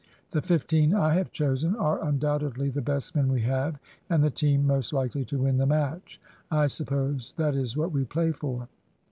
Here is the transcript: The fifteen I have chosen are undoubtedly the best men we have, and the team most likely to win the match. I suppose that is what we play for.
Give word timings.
The 0.31 0.41
fifteen 0.41 0.95
I 0.95 1.13
have 1.13 1.31
chosen 1.31 1.75
are 1.75 2.03
undoubtedly 2.03 2.69
the 2.69 2.81
best 2.81 3.15
men 3.15 3.31
we 3.31 3.41
have, 3.41 3.77
and 4.09 4.23
the 4.23 4.31
team 4.31 4.65
most 4.65 4.93
likely 4.93 5.23
to 5.25 5.37
win 5.41 5.57
the 5.57 5.67
match. 5.67 6.19
I 6.49 6.65
suppose 6.65 7.33
that 7.37 7.53
is 7.55 7.77
what 7.77 7.91
we 7.91 8.05
play 8.05 8.31
for. 8.31 8.67